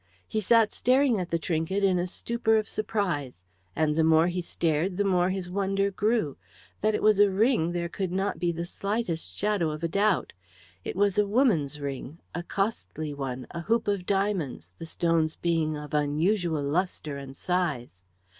He 0.27 0.41
sat 0.41 0.71
staring 0.71 1.19
at 1.19 1.29
the 1.29 1.37
trinket 1.37 1.83
in 1.83 1.99
a 1.99 2.07
stupor 2.07 2.57
of 2.57 2.67
surprise. 2.67 3.43
And 3.75 3.95
the 3.95 4.03
more 4.03 4.29
he 4.29 4.41
stared 4.41 4.97
the 4.97 5.03
more 5.03 5.29
his 5.29 5.51
wonder 5.51 5.91
grew. 5.91 6.37
That 6.81 6.95
it 6.95 7.03
was 7.03 7.19
a 7.19 7.29
ring 7.29 7.71
there 7.71 7.87
could 7.87 8.11
not 8.11 8.39
be 8.39 8.51
the 8.51 8.65
slightest 8.65 9.35
shadow 9.37 9.69
of 9.69 9.81
doubt. 9.91 10.33
It 10.83 10.95
was 10.95 11.19
a 11.19 11.27
woman's 11.27 11.79
ring, 11.79 12.17
a 12.33 12.41
costly 12.41 13.13
one 13.13 13.45
a 13.51 13.61
hoop 13.61 13.87
of 13.87 14.07
diamonds, 14.07 14.71
the 14.79 14.87
stones 14.87 15.35
being 15.35 15.77
of 15.77 15.93
unusual 15.93 16.63
lustre 16.63 17.17
and 17.19 17.37
size. 17.37 18.01